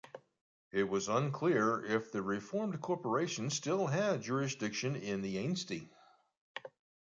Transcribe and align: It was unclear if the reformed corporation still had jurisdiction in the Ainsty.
It 0.71 0.89
was 0.89 1.09
unclear 1.09 1.85
if 1.85 2.11
the 2.11 2.23
reformed 2.23 2.81
corporation 2.81 3.51
still 3.51 3.85
had 3.85 4.23
jurisdiction 4.23 4.95
in 4.95 5.21
the 5.21 5.37
Ainsty. 5.37 5.91